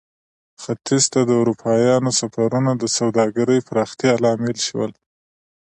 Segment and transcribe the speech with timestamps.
[0.61, 4.91] ختیځ ته د اروپایانو سفرونه د سوداګرۍ پراختیا لامل شول.